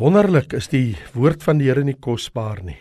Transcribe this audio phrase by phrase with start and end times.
[0.00, 2.78] Wonderlik is die woord van die Here nie kosbaar nie.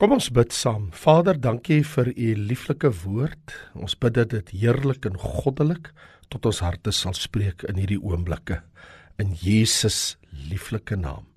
[0.00, 0.86] Kom ons bid saam.
[0.96, 3.52] Vader, dankie vir u lieflike woord.
[3.76, 5.90] Ons bid dat dit heerlik en goddelik
[6.32, 8.62] tot ons harte sal spreek in hierdie oomblikke
[9.20, 10.16] in Jesus
[10.48, 11.28] lieflike naam.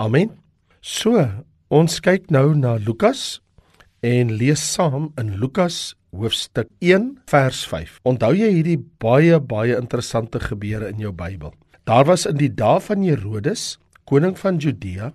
[0.00, 0.32] Amen.
[0.80, 1.26] So,
[1.68, 3.42] ons kyk nou na Lukas
[4.00, 8.00] en lees saam in Lukas hoofstuk 1 vers 5.
[8.08, 11.52] Onthou jy hierdie baie baie interessante gebeure in jou Bybel?
[11.84, 13.74] Daar was in die dae van Herodes
[14.12, 15.12] koning van Judea,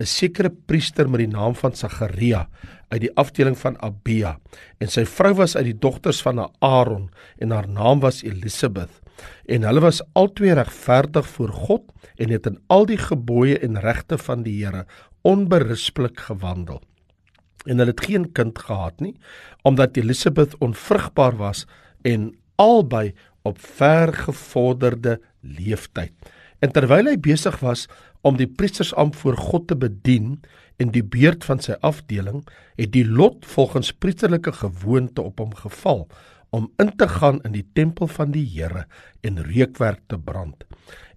[0.00, 2.48] 'n sekere priester met die naam van Sagaria
[2.88, 4.38] uit die afdeling van Abia,
[4.80, 9.02] en sy vrou was uit die dogters van Aaron en haar naam was Elisabeth.
[9.46, 14.18] En hulle was albei regverdig voor God en het in al die gebooie en regte
[14.18, 14.86] van die Here
[15.22, 16.80] onberispelik gewandel.
[17.66, 19.16] En hulle het geen kind gehad nie,
[19.62, 21.66] omdat Elisabeth onvrugbaar was
[22.02, 23.12] en albei
[23.42, 26.12] op vergevorderde leeftyd.
[26.58, 27.86] En terwyl hy besig was
[28.20, 30.40] om die priestersamp voor God te bedien
[30.78, 32.44] en die beurt van sy afdeling,
[32.78, 36.06] het die lot volgens priesterlike gewoonte op hom geval
[36.50, 38.86] om in te gaan in die tempel van die Here
[39.20, 40.64] en reukwerk te brand.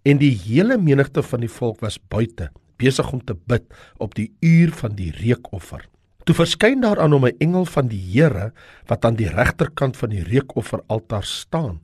[0.04, 2.50] En die hele menigte van die volk was buite,
[2.82, 3.64] besig om te bid
[4.02, 5.86] op die uur van die reukoffer.
[6.26, 8.52] Toe verskyn daar aan hom 'n engel van die Here
[8.88, 11.82] wat aan die regterkant van die reukofferaltaar staan.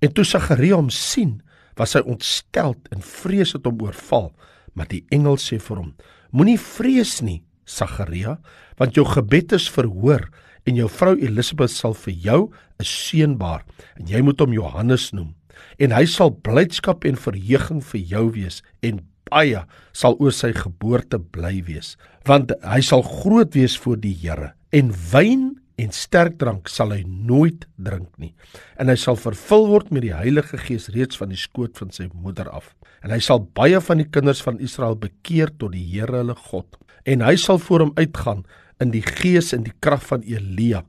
[0.00, 1.42] En toe Sagaria hom sien,
[1.76, 4.32] was hy ontsteld en vrees het hom oorval.
[4.78, 5.94] Maar die engel sê vir hom:
[6.30, 8.38] Moenie vrees nie, Sagaria,
[8.78, 10.28] want jou gebed is verhoor
[10.68, 12.40] en jou vrou Elisabeth sal vir jou
[12.78, 13.64] 'n seun baar
[13.98, 15.34] en jy moet hom Johannes noem.
[15.78, 21.18] En hy sal blydskap en verheuging vir jou wees en baie sal oor sy geboorte
[21.18, 26.68] bly wees, want hy sal groot wees voor die Here en wyn en sterk drank
[26.68, 28.32] sal hy nooit drink nie.
[28.80, 32.08] En hy sal vervul word met die Heilige Gees reeds van die skoot van sy
[32.12, 32.72] moeder af.
[33.06, 36.78] En hy sal baie van die kinders van Israel bekeer tot die Here hulle God.
[37.06, 38.42] En hy sal voor hom uitgaan
[38.82, 40.82] in die gees en die krag van Elia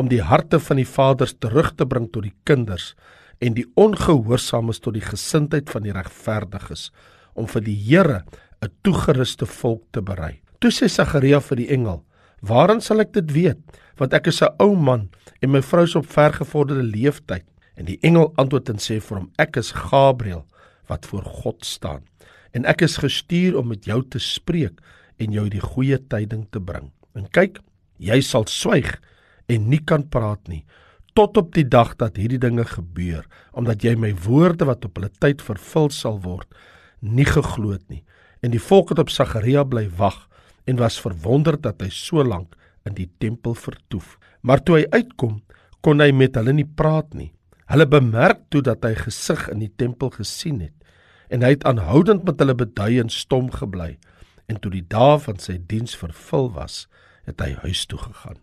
[0.00, 2.94] om die harte van die vaders terug te bring tot die kinders
[3.44, 6.88] en die ongehoorsaames tot die gesindheid van die regverdiges
[7.36, 8.24] om vir die Here
[8.62, 10.40] 'n toegeruste volk te berei.
[10.60, 12.04] Toe sê Sagaria vir die engel
[12.40, 13.60] Waarin sal ek dit weet?
[14.00, 17.44] Want ek is 'n ou man en my vrou is op vergevorderde leeftyd.
[17.76, 20.46] En die engel antwoord en sê vir hom: Ek is Gabriël
[20.86, 22.02] wat voor God staan.
[22.52, 24.80] En ek is gestuur om met jou te spreek
[25.16, 26.90] en jou die goeie tyding te bring.
[27.14, 27.60] En kyk,
[27.98, 29.00] jy sal swyg
[29.46, 30.64] en nie kan praat nie
[31.14, 35.10] tot op die dag dat hierdie dinge gebeur, omdat jy my woorde wat op hulle
[35.22, 36.48] tyd vervul sal word,
[37.00, 38.04] nie geglo het nie.
[38.40, 40.22] En die volk het op Sagaria bly wag
[40.64, 42.56] en was verwonderd dat hy so lank
[42.88, 44.18] in die tempel vertoef.
[44.40, 45.40] Maar toe hy uitkom,
[45.80, 47.30] kon hy met hulle nie praat nie.
[47.70, 50.76] Hulle bemerk toe dat hy gesig in die tempel gesien het
[51.30, 53.92] en hy het aanhoudend met hulle bedui en stom gebly.
[54.50, 56.88] En toe die dae van sy diens vervul was,
[57.22, 58.40] het hy huis toe gegaan.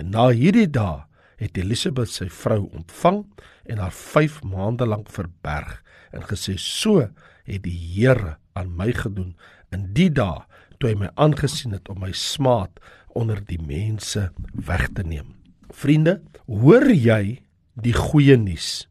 [0.00, 1.02] En na hierdie dae
[1.42, 3.20] het Elisabeth sy vrou ontvang
[3.68, 7.10] en haar 5 maande lank verberg en gesê: "So
[7.44, 9.36] het die Here aan my gedoen
[9.72, 10.46] in die dae
[10.82, 12.80] toe hy my aangesien het om my smaad
[13.14, 14.30] onder die mense
[14.66, 15.28] weg te neem.
[15.70, 16.18] Vriende,
[16.50, 17.38] hoor jy
[17.78, 18.88] die goeie nuus?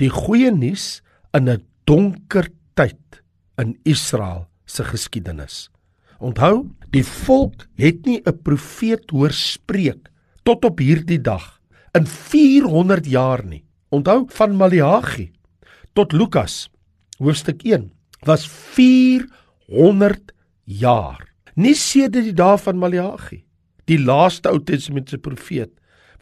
[0.00, 1.02] Die goeie nuus
[1.36, 3.20] in 'n donker tyd
[3.58, 5.68] in Israel se geskiedenis.
[6.18, 10.08] Onthou, die volk het nie 'n profeet hoor spreek
[10.42, 11.60] tot op hierdie dag
[11.92, 13.64] in 400 jaar nie.
[13.90, 15.32] Onthou van Maleagi
[15.92, 16.70] tot Lukas
[17.18, 17.92] hoofstuk 1
[18.24, 20.32] was 400
[20.70, 21.26] jaar.
[21.58, 23.42] Nie sedert die dae van Maleagi,
[23.90, 25.72] die laaste Ou Testamentiese profeet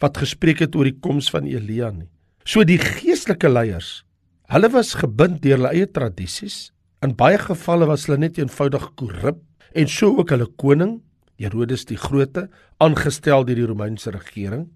[0.01, 2.07] wat gespreek het oor die koms van Elia nie.
[2.47, 4.03] So die geestelike leiers,
[4.49, 6.71] hulle was gebind deur hulle eie tradisies.
[7.05, 9.43] In baie gevalle was hulle net eenvoudig korrup
[9.77, 10.99] en so ook hulle koning,
[11.39, 12.47] Herodes die Grote,
[12.83, 14.67] aangestel deur die Romeinse regering.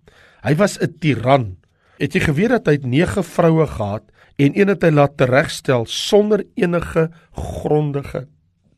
[0.43, 1.57] Hy was 'n tiran.
[1.99, 4.03] Het jy geweet dat hy 9 vroue gehad
[4.37, 8.27] en een het hy laat teregstel sonder enige grondige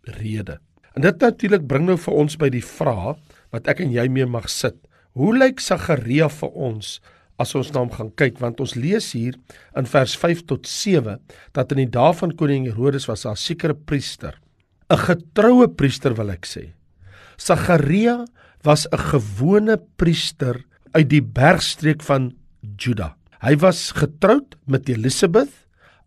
[0.03, 0.59] rede?
[0.95, 3.19] En dit natuurlik bring nou vir ons by die vraag
[3.53, 4.77] wat ek en jy mee mag sit.
[5.15, 6.97] Hoe lyk Sagaria vir ons
[7.39, 9.35] as ons na hom gaan kyk want ons lees hier
[9.75, 11.17] in vers 5 tot 7
[11.55, 14.39] dat in die dae van koning Herodes was daar 'n sekere priester,
[14.89, 16.71] 'n getroue priester wil ek sê.
[17.37, 18.25] Sagaria
[18.63, 20.63] was 'n gewone priester
[20.93, 22.33] uit die bergstreek van
[22.77, 23.15] Juda.
[23.41, 25.51] Hy was getroud met Elisabeth.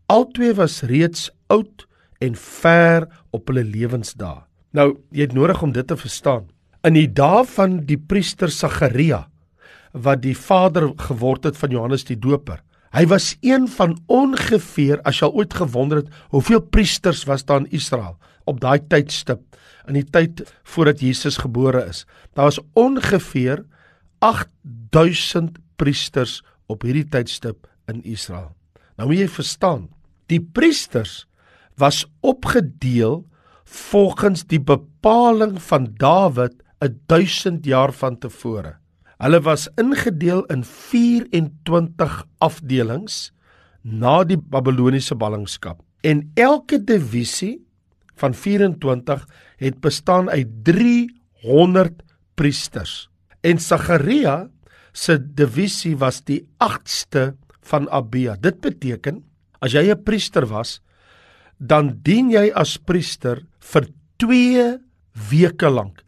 [0.09, 1.87] Albei was reeds oud
[2.21, 4.48] en ver op hulle lewensdae.
[4.73, 6.49] Nou, jy het nodig om dit te verstaan.
[6.85, 9.27] In die dae van die priester Sagaria
[9.93, 12.61] wat die vader geword het van Johannes die Doper.
[12.93, 17.65] Hy was een van ongeveer as jy al ooit gewonder het hoeveel priesters was daar
[17.65, 18.17] in Israel?
[18.49, 19.45] op daai tydstip
[19.89, 22.05] in die tyd voordat Jesus gebore is.
[22.37, 23.65] Daar was ongeveer
[24.25, 28.53] 8000 priesters op hierdie tydstip in Israel.
[28.99, 29.87] Nou moet jy verstaan,
[30.29, 31.25] die priesters
[31.79, 33.23] was opgedeel
[33.69, 36.55] volgens die bepaling van Dawid
[37.07, 38.77] 1000 jaar van tevore.
[39.19, 43.33] Hulle was ingedeel in 24 afdelings
[43.83, 47.59] na die Babiloniese ballingskap en elke divisie
[48.19, 49.25] van 24
[49.59, 52.03] het bestaan uit 300
[52.35, 53.09] priesters.
[53.43, 54.49] En Sagaria
[54.93, 57.33] se divisie was die 8ste
[57.71, 58.37] van Abia.
[58.41, 59.23] Dit beteken
[59.61, 60.81] as jy 'n priester was,
[61.59, 63.89] dan dien jy as priester vir
[64.19, 64.67] 2
[65.31, 66.03] weke lank.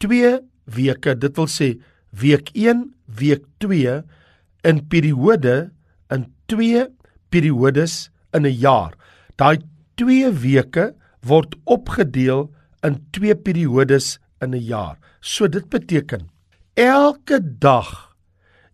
[0.00, 0.38] 2
[0.76, 1.74] weke, dit wil sê
[2.10, 2.86] week 1,
[3.20, 4.00] week 2
[4.64, 5.70] in periode
[6.10, 6.88] in 2
[7.30, 8.92] periodes in 'n jaar.
[9.36, 9.58] Daai
[9.96, 12.50] 2 weke word opgedeel
[12.82, 14.96] in 2 periodes in 'n jaar.
[15.20, 16.28] So dit beteken
[16.74, 18.16] elke dag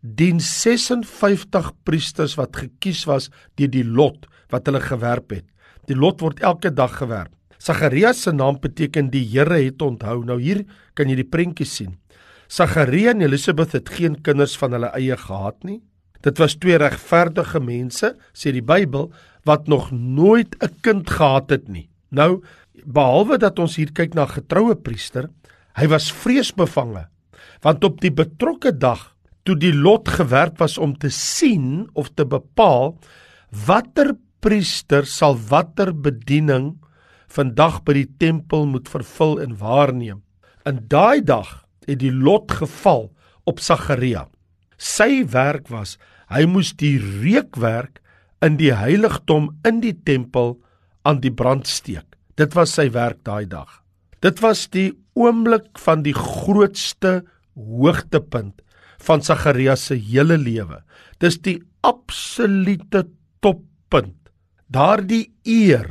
[0.00, 5.46] dien 56 priesters wat gekies was deur die lot wat hulle gewerp het.
[5.86, 7.32] Die lot word elke dag gewerp.
[7.66, 10.20] Sagarias se naam beteken die Here het onthou.
[10.24, 10.62] Nou hier
[10.94, 11.96] kan jy die prentjie sien.
[12.46, 15.80] Sagaria en Elisabeth het geen kinders van hulle eie gehad nie.
[16.22, 19.10] Dit was twee regverdige mense, sê die Bybel,
[19.46, 21.88] wat nog nooit 'n kind gehad het nie.
[22.10, 22.42] Nou,
[22.84, 25.28] behalwe dat ons hier kyk na getroue priester,
[25.74, 27.08] hy was vreesbevange,
[27.62, 29.14] want op die betrokke dag
[29.44, 32.98] toe die lot gewerp was om te sien of te bepaal
[33.66, 36.76] watter priester sal watter bediening
[37.32, 40.22] vandag by die tempel moet vervul en waarneem.
[40.66, 43.10] In daai dag het die lot geval
[43.46, 44.26] op Sagaria.
[44.76, 45.96] Sy werk was
[46.32, 48.02] hy moes die reukwerk
[48.44, 50.56] in die heiligdom in die tempel
[51.06, 52.16] aan die brand steek.
[52.36, 53.80] Dit was sy werk daai dag.
[54.20, 57.22] Dit was die oomblik van die grootste
[57.56, 58.60] hoogtepunt
[59.06, 60.82] van Sagaria se hele lewe.
[61.20, 63.06] Dis die absolute
[63.44, 64.16] toppunt.
[64.72, 65.88] Daardie eer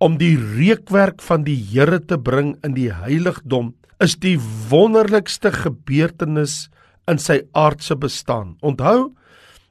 [0.00, 4.38] om die reukwerk van die Here te bring in die heiligdom is die
[4.70, 6.70] wonderlikste gebeurtenis
[7.10, 8.56] in sy aardse bestaan.
[8.64, 9.12] Onthou,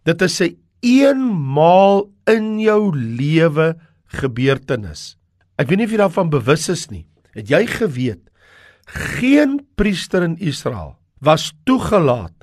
[0.05, 3.75] dit is 'n eenmaal in jou lewe
[4.07, 5.17] gebeurtenis.
[5.57, 7.05] Ek weet nie of jy daarvan bewus is nie.
[7.33, 8.29] Het jy geweet
[8.85, 12.33] geen priester in Israel was toegelaat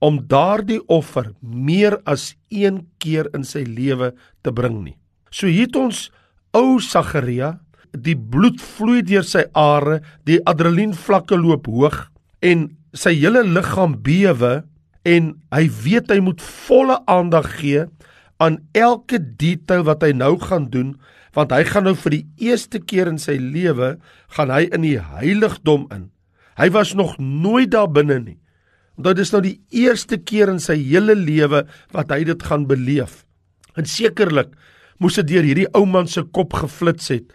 [0.00, 4.96] om daardie offer meer as een keer in sy lewe te bring nie.
[5.30, 6.10] So hier het ons
[6.56, 7.56] ou Sagaria
[7.92, 11.98] die bloed vloei deur sy are, die adrenalienvlakke loop hoog
[12.44, 14.62] en sy hele liggaam bewe
[15.08, 17.86] en hy weet hy moet volle aandag gee
[18.42, 20.94] aan elke detail wat hy nou gaan doen
[21.36, 23.94] want hy gaan nou vir die eerste keer in sy lewe
[24.36, 26.10] gaan hy in die heiligdom in.
[26.60, 28.38] Hy was nog nooit daar binne nie.
[29.00, 31.64] Want dit is nou die eerste keer in sy hele lewe
[31.96, 33.22] wat hy dit gaan beleef.
[33.80, 34.52] En sekerlik
[35.02, 37.32] moes dit deur hierdie ou man se kop geflits het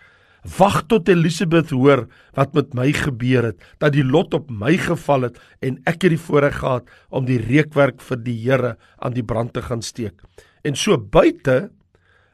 [0.48, 2.06] Wag tot Elisabeth hoor
[2.38, 6.14] wat met my gebeur het, dat die lot op my geval het en ek het
[6.14, 10.16] die voorreg gehad om die reukwerk vir die Here aan die brand te gaan steek.
[10.64, 11.70] En so buite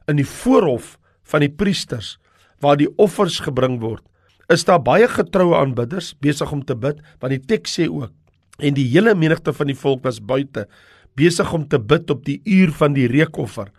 [0.06, 0.94] in die voorhof
[1.26, 2.18] van die priesters
[2.62, 4.04] waar die offers gebring word,
[4.52, 8.12] is daar baie getroue aanbidders besig om te bid, want die teks sê ook
[8.62, 10.68] en die hele menigte van die volk was buite
[11.18, 13.72] besig om te bid op die uur van die reukoffer.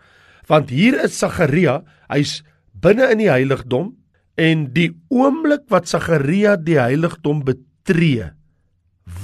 [0.46, 3.94] Want hier is Sagaria, hy's binne in die heiligdom
[4.36, 8.34] En die oomblik wat Sagaria die heiligdom betree,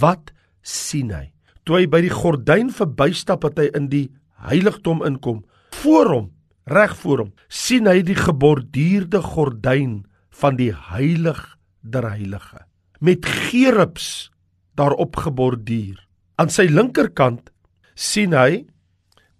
[0.00, 0.32] wat
[0.64, 1.26] sien hy?
[1.68, 4.06] Toe hy by die gordyn verbystap wat hy in die
[4.48, 5.42] heiligdom inkom,
[5.82, 6.30] voor hom,
[6.72, 10.00] reg voor hom, sien hy die geborduurde gordyn
[10.40, 11.40] van die heilig
[11.82, 12.64] der heilige
[13.02, 14.30] met gerubs
[14.78, 15.96] daarop geborduur.
[16.38, 17.50] Aan sy linkerkant
[17.98, 18.62] sien hy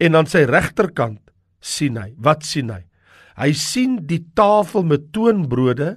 [0.02, 1.20] en aan sy regterkant
[1.62, 2.10] sien hy.
[2.18, 2.82] Wat sien hy?
[3.38, 5.96] Hy sien die tafel met toonbrode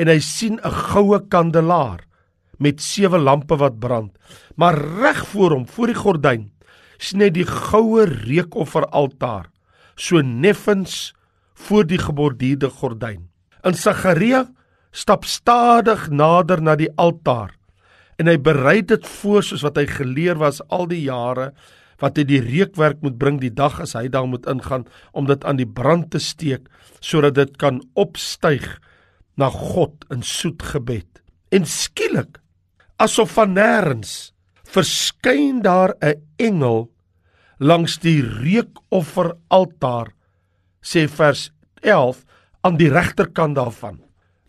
[0.00, 2.06] en hy sien 'n goue kandelaar
[2.58, 4.12] met sewe lampe wat brand.
[4.56, 6.50] Maar reg voor hom, voor die gordyn,
[6.98, 9.50] sien hy die goue reukofferaltaar,
[9.96, 11.14] so neffens
[11.54, 13.28] voor die geborduurde gordyn.
[13.64, 14.46] In Sagaria
[14.92, 17.56] stap stadig nader na die altaar
[18.20, 21.50] en hy berei dit voor soos wat hy geleer was al die jare
[22.00, 25.44] wat hy die reukwerk moet bring die dag as hy daar moet ingaan om dit
[25.44, 26.68] aan die brand te steek
[27.00, 28.66] sodat dit kan opstyg
[29.36, 31.22] na God in soet gebed.
[31.52, 32.40] En skielik
[33.00, 34.32] asof van nêrens
[34.70, 36.90] verskyn daar 'n engel
[37.58, 40.12] langs die reukofferaltaar
[40.80, 41.50] sê vers
[41.82, 42.24] 11
[42.60, 44.00] aan die regterkant daarvan.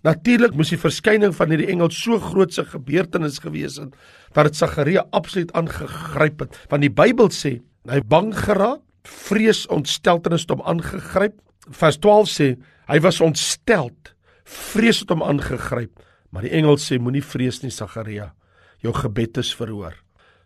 [0.01, 3.93] Natuurlik moes die verskyning van hierdie engel so grootse gebeurtenis gewees het
[4.33, 6.57] dat dit Sagaria absoluut aangegryp het.
[6.71, 11.37] Want die Bybel sê hy bang geraak, vrees ontsteltenis het hom aangegryp.
[11.69, 12.47] Vers 12 sê
[12.89, 14.13] hy was ontsteld,
[14.45, 15.93] vrees het hom aangegryp.
[16.31, 18.31] Maar die engel sê moenie vrees nie Sagaria,
[18.81, 19.93] jou gebed is verhoor.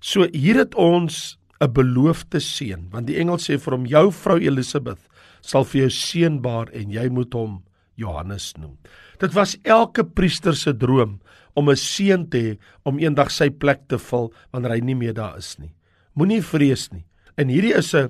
[0.01, 4.39] So hier het ons 'n beloofde seun, want die engel sê vir hom jou vrou
[4.39, 4.99] Elisabeth
[5.41, 7.61] sal vir jou seun baar en jy moet hom
[7.95, 8.77] Johannes noem.
[9.19, 11.19] Dit was elke priester se droom
[11.55, 15.13] om 'n seun te hê om eendag sy plek te vul wanneer hy nie meer
[15.13, 15.73] daar is nie.
[16.13, 17.05] Moenie vrees nie.
[17.37, 18.09] En hierdie is 'n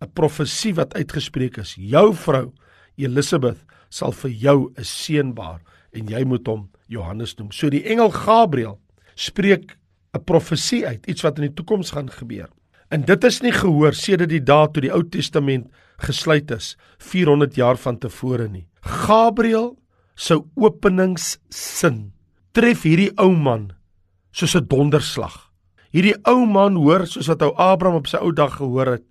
[0.00, 1.74] 'n profesie wat uitgespreek is.
[1.74, 2.52] Jou vrou
[2.96, 5.60] Elisabeth sal vir jou 'n seun baar
[5.92, 7.52] en jy moet hom Johannes noem.
[7.52, 8.78] So die engel Gabriël
[9.14, 9.76] spreek
[10.14, 12.48] 'n profesie uit, iets wat in die toekoms gaan gebeur.
[12.90, 15.66] En dit is nie gehoor sedert die dae toe die Ou Testament
[15.98, 18.66] gesluit is 400 jaar van tevore nie.
[18.86, 19.74] Gabriël
[20.16, 22.12] se openingssin
[22.56, 23.72] tref hierdie ou man
[24.32, 25.50] soos 'n donderslag.
[25.92, 29.04] Hierdie ou man hoor soos wat ou Abraham op sy ou dag gehoor het.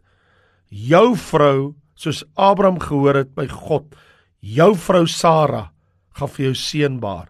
[0.70, 3.96] Jou vrou soos Abraham gehoor het by God,
[4.41, 5.72] jou vrou Sara
[6.13, 7.29] gaan vir jou seun baar.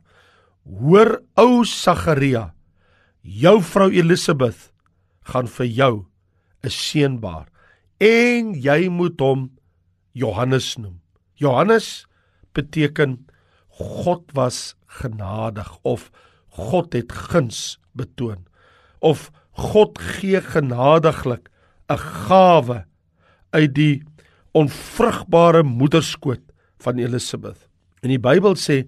[0.66, 2.54] Hoor ou Sagaria,
[3.22, 4.72] jou vrou Elisabeth
[5.26, 6.06] gaan vir jou
[6.64, 7.48] 'n seun baar
[8.00, 9.50] en jy moet hom
[10.14, 11.00] Johannes noem.
[11.36, 12.06] Johannes
[12.56, 13.20] beteken
[13.76, 16.10] God was genadig of
[16.56, 18.48] God het guns betoon
[19.00, 21.50] of God gee genadiglik
[21.90, 22.86] 'n gawe
[23.52, 24.04] uit die
[24.52, 26.42] onvrugbare moederskoot
[26.80, 27.68] van Elisabeth.
[28.02, 28.86] En die Bybel sê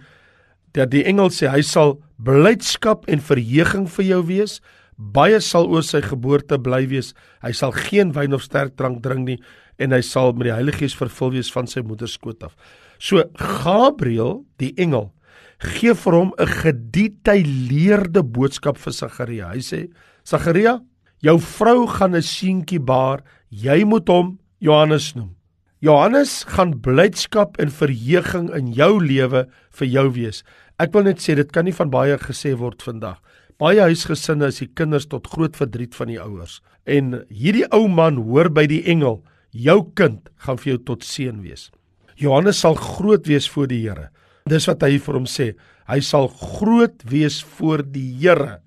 [0.72, 4.60] dat die engel sê hy sal blydskap en verheuging vir jou wees.
[4.98, 7.14] Baie sal oor sy geboorte bly wees.
[7.42, 9.40] Hy sal geen wyn of sterk drank drink nie
[9.78, 12.56] en hy sal met die Heilige Gees vervul wees van sy moederskoot af.
[13.00, 15.12] So Gabriël, die engel,
[15.60, 19.50] gee vir hom 'n gedetailleerde boodskap vir Sagaria.
[19.54, 19.90] Hy sê:
[20.24, 20.82] "Sagaria,
[21.22, 23.24] jou vrou gaan 'n seentjie baar.
[23.50, 25.36] Jy moet hom Johannes noem.
[25.80, 30.44] Johannes gaan blydskap en verheuging in jou lewe vir jou wees."
[30.80, 33.18] Ek wil net sê dit kan nie van baie gesê word vandag.
[33.58, 36.62] Baie huisgesinne is die kinders tot groot verdriet van die ouers.
[36.86, 41.42] En hierdie ou man hoor by die engel, jou kind gaan vir jou tot seën
[41.42, 41.72] wees.
[42.18, 44.10] Johannes sal groot wees voor die Here.
[44.50, 45.52] Dis wat hy vir hom sê.
[45.88, 48.60] Hy sal groot wees voor die Here.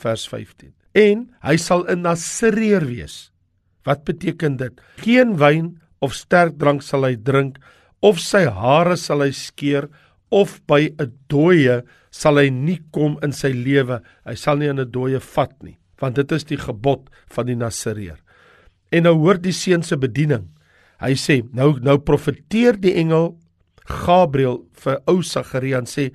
[0.00, 0.72] Vers 15.
[0.94, 3.30] En hy sal 'n Nasareer wees.
[3.84, 4.72] Wat beteken dit?
[4.96, 7.58] Geen wyn of sterk drank sal hy drink
[8.00, 9.88] of sy hare sal hy skeer
[10.30, 14.00] of by 'n dooie sal hy nie kom in sy lewe.
[14.24, 17.56] Hy sal nie in 'n dooie vat nie, want dit is die gebod van die
[17.56, 18.18] Nasareer.
[18.92, 20.53] En nou hoor die seun se bediening.
[21.00, 23.34] Hy sê nou nou profeteer die engel
[23.84, 26.10] Gabriël vir ou Sagaria en sê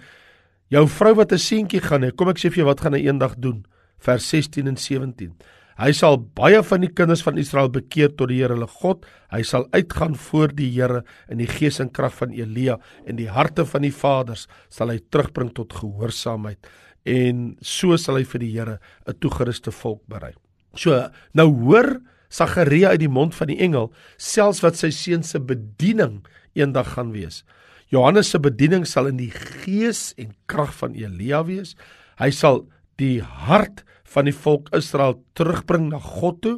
[0.69, 3.05] jou vrou wat 'n seentjie gaan hê, kom ek sê vir jou wat gaan hy
[3.05, 3.65] eendag doen.
[3.99, 5.35] Vers 16 en 17.
[5.79, 9.05] Hy sal baie van die kinders van Israel bekeer tot die Here hulle God.
[9.31, 13.29] Hy sal uitgaan voor die Here in die gees en krag van Elia en die
[13.29, 16.67] harte van die vaders sal hy terugbring tot gehoorsaamheid
[17.07, 20.33] en so sal hy vir die Here 'n toegeruste volk berei.
[20.75, 25.41] So nou hoor Sagaria uit die mond van die engel selfs wat sy seun se
[25.41, 26.21] bediening
[26.57, 27.43] eendag gaan wees.
[27.89, 31.73] Johannes se bediening sal in die gees en krag van Elia wees.
[32.21, 32.67] Hy sal
[33.01, 36.57] die hart van die volk Israel terugbring na God toe.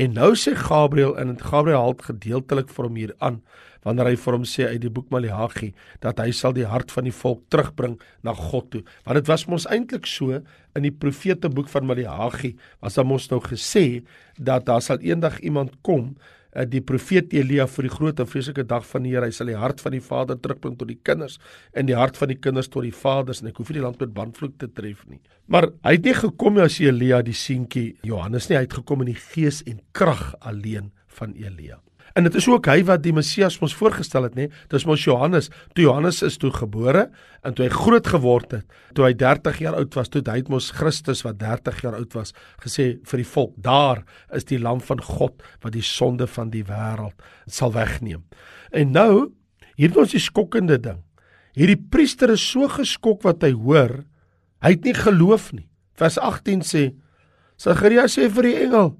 [0.00, 3.42] En nou sê Gabriël en Gabriël haal gedeeltelik vir hom hier aan
[3.84, 5.72] wanneer hy vir hom sê uit die boek Maleagi
[6.04, 8.84] dat hy sal die hart van die volk terugbring na God toe.
[9.04, 10.40] Want dit was mos eintlik so
[10.74, 14.02] in die profeteboek van Maleagi was daar mos nou gesê
[14.38, 16.14] dat daar sal eendag iemand kom
[16.54, 19.50] uh, die profeet Elia vir die groot en vreeslike dag van die Here, hy sal
[19.50, 21.38] die hart van die vader terugbring tot die kinders
[21.74, 24.02] en die hart van die kinders tot die vaders en ek hoef nie die land
[24.02, 25.20] met banvloek te tref nie.
[25.50, 29.12] Maar hy het nie gekom as Elia die seentjie Johannes nie, hy het gekom in
[29.12, 31.80] die gees en krag alleen van Elia.
[32.14, 34.46] En dit is ook hy wat die Messias mos voorgestel het, nê?
[34.70, 35.48] Dis mos Johannes.
[35.74, 37.08] Toe Johannes is toe gebore
[37.42, 40.50] en toe hy groot geword het, toe hy 30 jaar oud was, toe hy het
[40.52, 42.30] mos Christus wat 30 jaar oud was,
[42.62, 44.04] gesê vir die volk, daar
[44.34, 47.18] is die lam van God wat die sonde van die wêreld
[47.50, 48.22] sal wegneem.
[48.70, 49.34] En nou,
[49.74, 51.02] hier het ons die skokkende ding.
[51.58, 54.04] Hierdie priester is so geskok wat hy hoor,
[54.62, 55.66] hy het nie geloof nie.
[55.98, 56.84] Vers 18 sê
[57.58, 58.94] Sagaria sê vir die engel: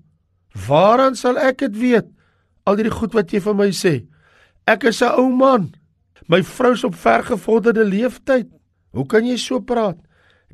[0.67, 2.11] "Waaraan sal ek dit weet?"
[2.65, 3.95] Al hierdie goed wat jy vir my sê.
[4.67, 5.75] Ek is 'n ou man.
[6.29, 8.49] My vrou's op vergevorderde leeftyd.
[8.93, 9.99] Hoe kan jy so praat?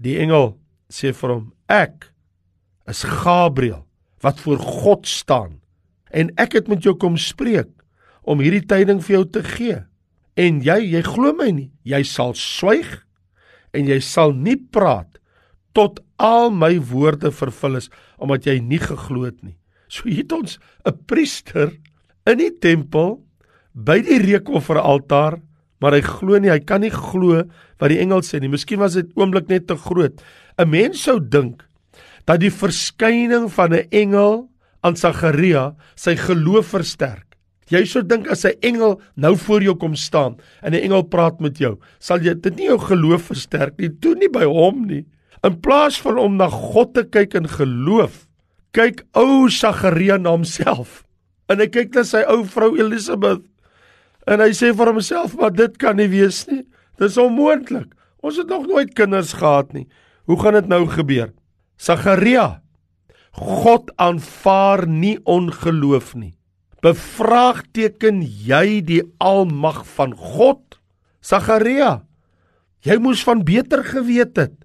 [0.00, 0.58] Die engel
[0.90, 2.12] sê vir hom: Ek
[2.88, 3.86] is Gabriël
[4.20, 5.60] wat voor God staan
[6.10, 7.70] en ek het met jou kom spreek
[8.22, 9.78] om hierdie tyding vir jou te gee.
[10.36, 11.70] En jy, jy glo my nie.
[11.84, 13.04] Jy sal swyg
[13.72, 15.20] en jy sal nie praat
[15.72, 17.88] tot al my woorde vervul is
[18.18, 19.56] omdat jy nie geglo het nie.
[19.88, 21.72] So hier het ons 'n priester
[22.32, 23.18] in die tempel
[23.74, 25.38] by die reukofferaltaar,
[25.80, 27.44] maar hy glo nie, hy kan nie glo
[27.80, 28.50] wat die engel sê nie.
[28.52, 30.20] Miskien was dit oomblik net te groot.
[30.58, 31.64] 'n Mens sou dink
[32.26, 34.50] dat die verskyning van 'n engel
[34.82, 37.30] aan Sagaria sy geloof versterk.
[37.70, 41.40] Jy sou dink as 'n engel nou voor jou kom staan en 'n engel praat
[41.40, 45.06] met jou, sal jy dit nie jou geloof versterk nie, toe nie by hom nie.
[45.44, 48.26] In plaas van om na God te kyk in geloof,
[48.72, 51.04] kyk ou Sagaria na homself.
[51.50, 53.42] En hy kyk na sy ou vrou Elisabeth.
[54.30, 56.64] En hy sê vir homself, "Maar dit kan nie wees nie.
[56.98, 57.92] Dit is onmoontlik.
[58.22, 59.88] Ons het nog nooit kinders gehad nie.
[60.26, 61.32] Hoe gaan dit nou gebeur?"
[61.76, 62.60] Sagaria
[63.32, 66.34] God aanvaar nie ongeloof nie.
[66.82, 70.78] Bevraagteken jy die almag van God?
[71.20, 72.00] Sagaria,
[72.82, 74.56] jy moes van beter geweet het.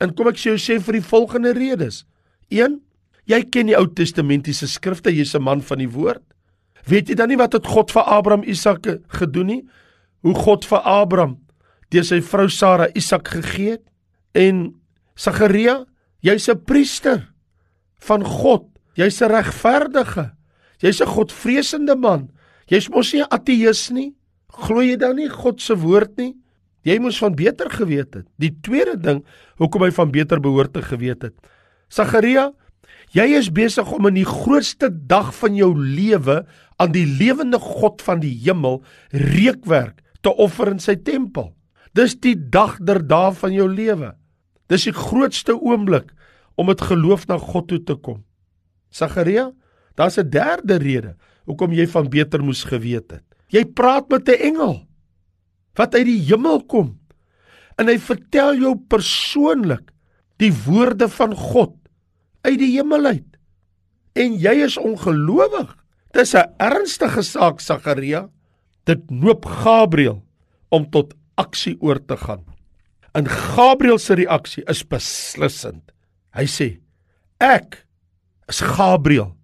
[0.00, 2.04] En kom ek sê jou sê vir die volgende redes.
[2.50, 2.78] 1.
[3.26, 6.22] Jy ken die Ou Testamentiese skrifte, jy's 'n man van die woord.
[6.86, 9.62] Weet jy dan nie wat het God vir Abraham Isak gedoen nie?
[10.20, 11.38] Hoe God vir Abraham
[11.92, 13.84] deur sy vrou Sara Isak gegee het?
[14.34, 14.74] En
[15.14, 15.84] Sagaria,
[16.20, 17.32] jy's 'n priester
[18.00, 18.66] van God.
[18.96, 20.34] Jy's 'n regverdige
[20.84, 22.28] Jy's 'n Godvreesende man.
[22.68, 24.14] Jy's mos nie 'n ateïs nie.
[24.48, 26.34] Glo jy dan nie God se woord nie?
[26.84, 28.26] Jy moes van beter geweet het.
[28.36, 29.24] Die tweede ding
[29.56, 31.34] hoekom hy van beter behoort te geweet het.
[31.88, 32.52] Sagaria,
[33.14, 36.42] jy is besig om in die grootste dag van jou lewe
[36.82, 41.52] aan die lewende God van die hemel reukwerk te offer in sy tempel.
[41.94, 44.14] Dis die dag der dae van jou lewe.
[44.68, 46.10] Dis die grootste oomblik
[46.58, 48.24] om met geloof na God toe te kom.
[48.90, 49.52] Sagaria,
[49.94, 53.24] Daar's 'n derde rede hoekom jy van beter moes geweet het.
[53.48, 54.86] Jy praat met 'n engel
[55.74, 56.98] wat uit die hemel kom
[57.76, 59.90] en hy vertel jou persoonlik
[60.36, 61.74] die woorde van God
[62.44, 63.38] uit die hemel uit.
[64.14, 65.74] En jy is ongelowig.
[66.14, 68.28] Dis 'n ernstige saak, Sagaria.
[68.84, 70.22] Dit noop Gabriël
[70.68, 72.44] om tot aksie oor te gaan.
[73.12, 75.92] En Gabriël se reaksie is beslissend.
[76.34, 76.80] Hy sê:
[77.40, 77.86] "Ek
[78.48, 79.36] is Gabriël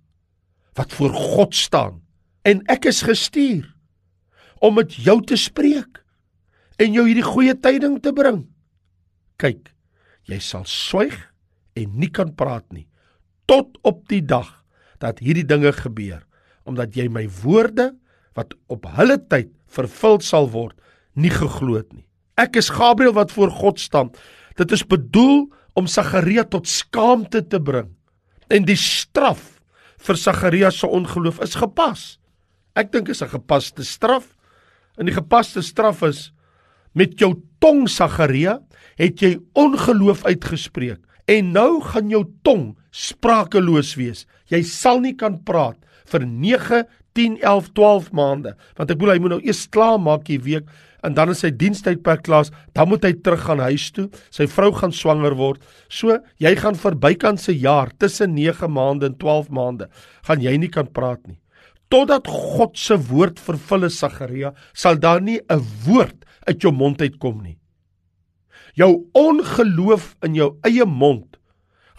[0.75, 2.03] wat voor God staan
[2.43, 3.75] en ek is gestuur
[4.61, 6.05] om met jou te spreek
[6.81, 8.45] en jou hierdie goeie tyding te bring.
[9.41, 9.73] Kyk,
[10.29, 11.17] jy sal swyg
[11.77, 12.90] en nie kan praat nie
[13.51, 14.49] tot op die dag
[15.03, 16.23] dat hierdie dinge gebeur
[16.69, 17.91] omdat jy my woorde
[18.39, 20.77] wat op hulle tyd vervul sal word
[21.19, 22.07] nie geglo het nie.
[22.39, 24.13] Ek is Gabriël wat voor God staan.
[24.57, 27.91] Dit is bedoel om Sagaria tot skaamte te bring
[28.51, 29.59] en die straf
[30.01, 32.19] vir Sagarias se ongeloof is gepas.
[32.79, 34.37] Ek dink is 'n gepaste straf.
[34.99, 36.33] En die gepaste straf is
[36.95, 38.61] met jou tong Sagaria
[38.97, 44.27] het jy ongeloof uitgespreek en nou gaan jou tong sprakeloos wees.
[44.51, 45.79] Jy sal nie kan praat
[46.11, 50.29] vir 9, 10, 11, 12 maande want ek bedoel hy moet nou eers klaar maak
[50.31, 50.71] hierdie week
[51.07, 54.09] en dan is sy dienstydperk klaar, dan moet hy terug gaan huis toe.
[54.35, 55.63] Sy vrou gaan swanger word.
[55.89, 59.89] So, jy gaan verbykant se jaar tussen 9 maande en 12 maande,
[60.29, 61.39] gaan jy nie kan praat nie.
[61.91, 67.01] Totdat God se woord vervul is, Sagaria, sal daar nie 'n woord uit jou mond
[67.01, 67.59] uitkom nie.
[68.77, 71.37] Jou ongeloof in jou eie mond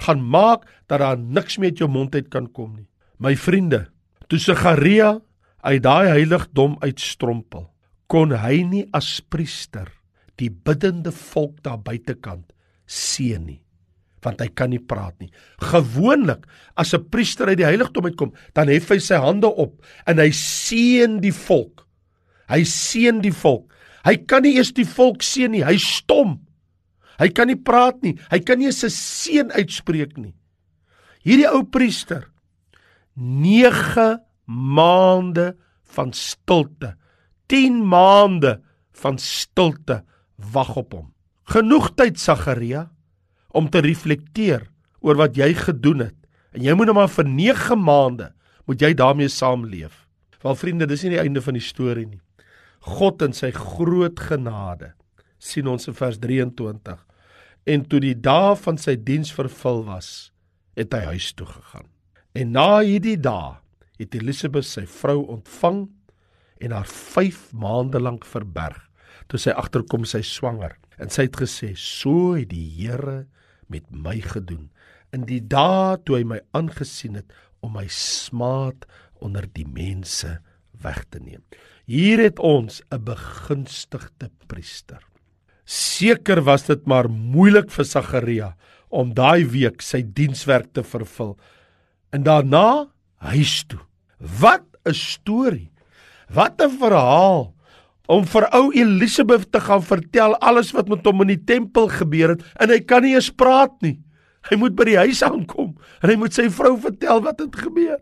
[0.01, 2.87] gaan maak dat daar niks meer uit jou mond uit kan kom nie.
[3.21, 3.87] My vriende,
[4.27, 5.19] toe Sagaria
[5.61, 7.67] uit daai heiligdom uitstrompel,
[8.09, 9.87] kon hy nie as priester
[10.41, 12.49] die biddende volk daar buitekant
[12.89, 13.61] seën nie
[14.21, 15.31] want hy kan nie praat nie.
[15.65, 16.45] Gewoonlik
[16.77, 20.29] as 'n priester uit die heiligdom uitkom, dan hef hy sy hande op en hy
[20.29, 21.87] seën die volk.
[22.47, 23.73] Hy seën die volk.
[24.05, 26.39] Hy kan nie eers die volk seën nie, hy stom.
[27.19, 28.15] Hy kan nie praat nie.
[28.31, 30.35] Hy kan nie 'n seën uitspreek nie.
[31.23, 32.29] Hierdie ou priester
[33.15, 36.95] 9 maande van stilte
[37.47, 40.03] 10 maande van stilte
[40.51, 41.13] wag op hom.
[41.43, 42.89] Genoeg tyd Sagaria
[43.51, 44.69] om te reflekteer
[45.01, 46.17] oor wat jy gedoen het.
[46.55, 48.31] En jy moet nou maar vir 9 maande
[48.65, 50.07] moet jy daarmee saamleef.
[50.41, 52.21] Wel vriende, dis nie die einde van die storie nie.
[52.81, 54.93] God in sy groot genade
[55.41, 56.99] sien ons in vers 23.
[57.69, 60.31] En toe die dae van sy diens vervul was,
[60.77, 61.89] het hy huis toe gegaan.
[62.37, 63.57] En na hierdie dae
[63.99, 65.83] het Elisabeth sy vrou ontvang
[66.61, 68.79] en haar 5 maande lank verberg.
[69.29, 73.27] Toe sy agterkom sy swanger en sy het gesê: "So het die Here
[73.67, 74.69] met my gedoen
[75.11, 78.87] in die dae toe hy my aangesien het om my smaad
[79.19, 80.39] onder die mense
[80.81, 81.43] weg te neem."
[81.85, 85.10] Hier het ons 'n begunstigde priester.
[85.65, 88.49] Seker was dit maar moeilik vir Sagaria
[88.91, 91.37] om daai week sy dienswerk te vervul.
[92.11, 92.91] En daarna
[93.31, 93.79] huis toe.
[94.19, 95.71] Wat 'n storie.
[96.29, 97.53] Wat 'n verhaal
[98.07, 102.35] om vir ou Elisabeth te gaan vertel alles wat met hom in die tempel gebeur
[102.35, 103.99] het en hy kan nie eens praat nie.
[104.49, 107.99] Hy moet by die huis aankom en hy moet sy vrou vertel wat het gebeur.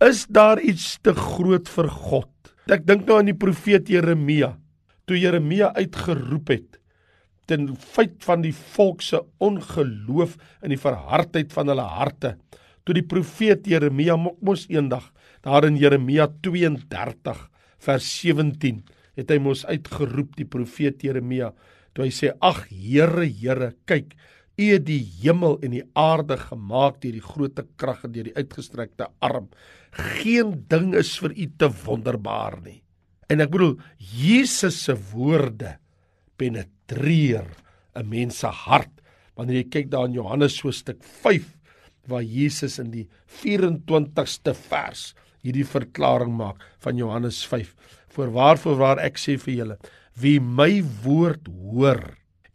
[0.00, 2.30] Is daar iets te groot vir God?
[2.70, 4.58] Ek dink nou aan die profeet Jeremia.
[5.06, 6.77] Toe Jeremia uitgeroep het
[7.48, 12.36] ten feit van die volk se ongeloof in die verhardheid van hulle harte.
[12.84, 15.10] Toe die profeet Jeremia mos eendag
[15.44, 17.40] daar in Jeremia 32
[17.84, 18.82] vers 17
[19.18, 21.52] het hy mos uitgeroep die profeet Jeremia
[21.94, 24.14] toe hy sê ag Here Here kyk
[24.58, 28.34] U het die hemel en die aarde gemaak deur die grootte krag en deur die
[28.34, 29.46] uitgestrekte arm.
[30.18, 32.80] Geen ding is vir U te wonderbaar nie.
[33.30, 35.76] En ek bedoel Jesus se woorde
[36.38, 37.46] penetreer
[37.94, 38.94] 'n mens se hart.
[39.36, 41.44] Wanneer jy kyk daar in Johannes so stuk 5
[42.08, 47.74] waar Jesus in die 24ste vers hierdie verklaring maak van Johannes 5
[48.14, 49.76] voorwaar voorwaar ek sê vir julle
[50.18, 52.02] wie my woord hoor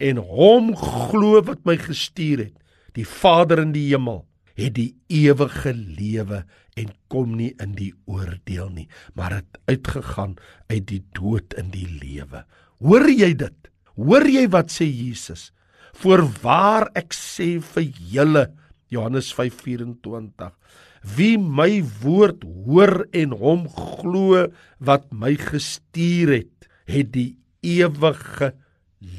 [0.03, 2.57] en hom glo wat my gestuur het
[2.97, 4.23] die Vader in die hemel
[4.59, 6.43] het die ewige lewe
[6.77, 10.35] en kom nie in die oordeel nie maar het uitgegaan
[10.69, 12.43] uit die dood in die lewe.
[12.83, 15.51] Hoor jy dit Hoor jy wat sê Jesus?
[16.01, 18.43] Voorwaar ek sê vir julle
[18.89, 20.49] Johannes 5:24
[21.03, 24.47] Wie my woord hoor en hom glo
[24.79, 28.53] wat my gestuur het, het die ewige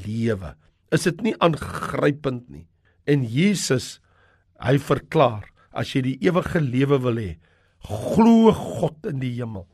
[0.03, 0.55] lewe.
[0.91, 2.67] Is dit nie aangrypend nie?
[3.07, 3.99] En Jesus
[4.59, 7.31] hy verklaar, as jy die ewige lewe wil hê,
[7.85, 9.67] glo God in die hemel.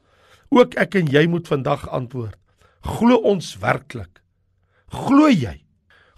[0.51, 2.37] Ook ek en jy moet vandag antwoord.
[2.83, 4.20] Glo ons werklik
[4.91, 5.55] Glo jy?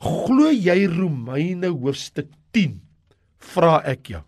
[0.01, 2.79] Glo jy Romeine hoofstuk 10?
[3.53, 4.23] Vra ek jou.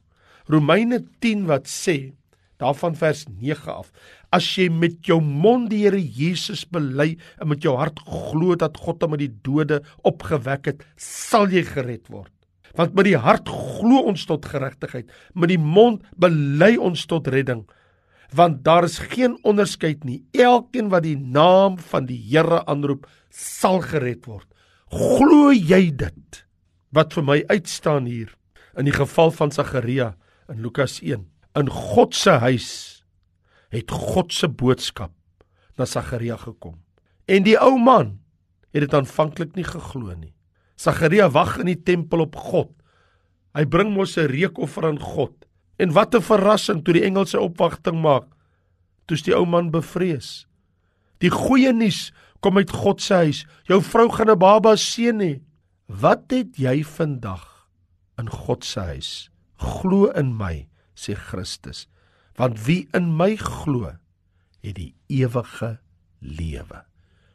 [0.51, 2.13] Romeine 10 wat sê
[2.62, 3.89] daarvan vers 9 af.
[4.29, 8.77] As jy met jou mond die Here Jesus bely en met jou hart glo dat
[8.77, 12.31] God hom uit die dode opgewek het, sal jy gered word.
[12.77, 17.65] Want met die hart glo ons tot geregtigheid, met die mond bely ons tot redding.
[18.36, 20.21] Want daar is geen onderskeid nie.
[20.38, 24.48] Elkeen wat die naam van die Here aanroep, sal gered word.
[24.93, 26.41] Glo jy dit?
[26.95, 28.32] Wat vir my uitstaan hier
[28.80, 30.13] in die geval van Sagaria
[30.52, 31.26] in Lukas 1.
[31.56, 32.69] In God se huis
[33.76, 35.12] het God se boodskap
[35.76, 36.78] na Sagaria gekom.
[37.28, 38.19] En die ou man
[38.76, 40.34] het dit aanvanklik nie geglo nie.
[40.80, 42.71] Sagaria wag in die tempel op God.
[43.56, 45.34] Hy bring mos 'n reukoffer aan God.
[45.80, 48.28] En wat 'n verrassing toe die engel sy opwagting maak.
[49.08, 50.48] Toe's die ou man bevrees.
[51.19, 52.12] Die goeie nuus
[52.45, 53.41] kom uit God se huis.
[53.65, 55.41] Jou vrou gaan 'n baba seën hê.
[55.88, 57.67] Wat het jy vandag
[58.17, 59.29] in God se huis?
[59.58, 61.88] Glo in my, sê Christus,
[62.36, 63.97] want wie in my glo,
[64.62, 65.79] het die ewige
[66.19, 66.86] lewe.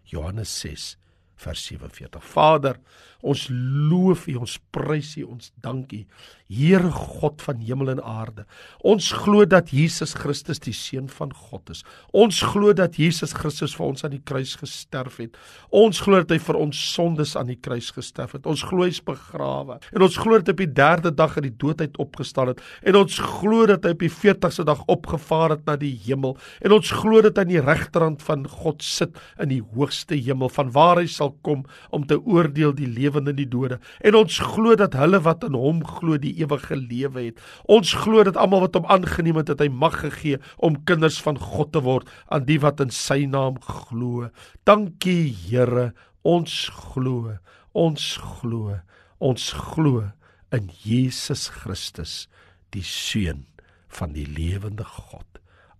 [0.04, 0.96] Johannes 6
[1.40, 2.24] vers 47.
[2.34, 2.76] Vader,
[3.20, 6.04] ons loof U, ons prys U, ons dank U.
[6.50, 8.42] Here God van hemel en aarde.
[8.82, 11.84] Ons glo dat Jesus Christus die seun van God is.
[12.16, 15.38] Ons glo dat Jesus Christus vir ons aan die kruis gesterf het.
[15.70, 18.48] Ons glo dat hy vir ons sondes aan die kruis gesterf het.
[18.50, 19.78] Ons glo hy's begrawe.
[19.94, 22.64] En ons glo dat hy op die 3de dag uit die dood uit opgestaan het.
[22.82, 26.34] En ons glo dat hy op die 40ste dag opgevaar het na die hemel.
[26.64, 30.50] En ons glo dat hy aan die regterhand van God sit in die hoogste hemel,
[30.50, 33.78] vanwaar hy sal kom om te oordeel die lewende en die dode.
[34.02, 37.40] En ons glo dat hulle wat in hom glo die ewige lewe het.
[37.68, 41.38] Ons glo dat almal wat hom aangeneem het, het hy mag gegee om kinders van
[41.38, 44.30] God te word aan die wat in sy naam glo.
[44.64, 47.38] Dankie Here, ons glo.
[47.72, 48.80] Ons glo.
[49.20, 50.10] Ons glo
[50.50, 52.26] in Jesus Christus,
[52.74, 53.46] die seun
[53.90, 55.26] van die lewende God.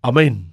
[0.02, 0.50] Amen.